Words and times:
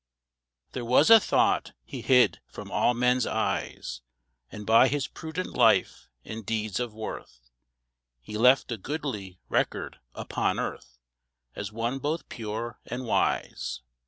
THERE 0.71 0.83
was 0.83 1.11
a 1.11 1.19
thought 1.19 1.73
he 1.83 2.01
hid 2.01 2.39
from 2.47 2.71
all 2.71 2.95
men's 2.95 3.27
eyes, 3.27 4.01
And 4.51 4.65
by 4.65 4.87
his 4.87 5.05
prudent 5.05 5.53
life 5.53 6.09
and 6.25 6.43
deeds 6.43 6.79
of 6.79 6.91
worth 6.91 7.51
He 8.19 8.35
left 8.35 8.71
a 8.71 8.77
goodly 8.79 9.37
record 9.47 9.99
upon 10.15 10.57
earth 10.57 10.97
As 11.55 11.71
one 11.71 11.99
both 11.99 12.27
pure 12.29 12.79
and 12.87 13.05
wise. 13.05 13.83